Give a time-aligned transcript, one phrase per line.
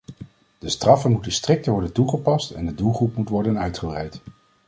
[0.59, 4.21] De straffen moeten strikter worden toegepast en de doelgroep moet worden uitgebreid.